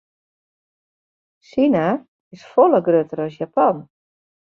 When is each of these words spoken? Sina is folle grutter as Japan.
Sina 1.49 1.85
is 2.39 2.49
folle 2.55 2.81
grutter 2.91 3.21
as 3.29 3.35
Japan. 3.45 3.87